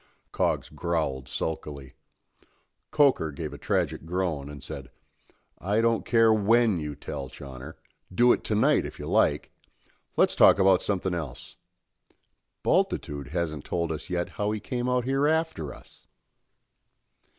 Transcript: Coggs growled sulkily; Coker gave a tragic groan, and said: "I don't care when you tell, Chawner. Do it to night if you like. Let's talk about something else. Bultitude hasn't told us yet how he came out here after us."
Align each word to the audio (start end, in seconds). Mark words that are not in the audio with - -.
Coggs 0.31 0.69
growled 0.69 1.29
sulkily; 1.29 1.93
Coker 2.89 3.29
gave 3.31 3.53
a 3.53 3.59
tragic 3.59 4.03
groan, 4.03 4.49
and 4.49 4.63
said: 4.63 4.89
"I 5.59 5.79
don't 5.79 6.07
care 6.07 6.33
when 6.33 6.79
you 6.79 6.95
tell, 6.95 7.29
Chawner. 7.29 7.75
Do 8.11 8.33
it 8.33 8.43
to 8.45 8.55
night 8.55 8.83
if 8.83 8.97
you 8.97 9.05
like. 9.05 9.51
Let's 10.17 10.35
talk 10.35 10.57
about 10.57 10.81
something 10.81 11.13
else. 11.13 11.55
Bultitude 12.63 13.27
hasn't 13.27 13.63
told 13.63 13.91
us 13.91 14.09
yet 14.09 14.29
how 14.29 14.49
he 14.49 14.59
came 14.59 14.89
out 14.89 15.03
here 15.05 15.27
after 15.27 15.71
us." 15.71 16.07